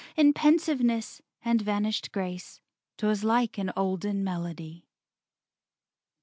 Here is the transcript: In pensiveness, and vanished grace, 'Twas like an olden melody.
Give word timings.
In 0.15 0.33
pensiveness, 0.33 1.21
and 1.45 1.61
vanished 1.61 2.11
grace, 2.11 2.59
'Twas 2.97 3.23
like 3.23 3.59
an 3.59 3.71
olden 3.77 4.23
melody. 4.23 4.87